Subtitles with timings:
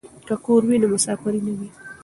[0.27, 1.69] که کور وي نو مسافري نه وي.